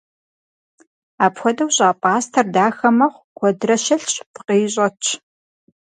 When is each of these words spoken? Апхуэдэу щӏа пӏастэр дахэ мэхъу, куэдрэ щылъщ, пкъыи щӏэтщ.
Апхуэдэу 1.25 1.69
щӏа 1.75 1.89
пӏастэр 2.01 2.45
дахэ 2.53 2.89
мэхъу, 2.97 3.25
куэдрэ 3.37 3.75
щылъщ, 3.83 4.15
пкъыи 4.33 4.65
щӏэтщ. 4.73 5.07